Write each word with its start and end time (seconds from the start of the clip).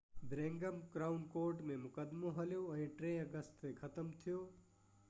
Birmingham 0.29 0.79
Crown 0.95 1.27
Court 1.35 1.61
۾ 1.73 1.75
مقدمو 1.83 2.33
هليو 2.39 2.65
۽ 2.79 2.89
3 3.05 3.15
August 3.27 3.57
تي 3.63 3.75
ختم 3.85 4.13
ٿيو 4.25 4.43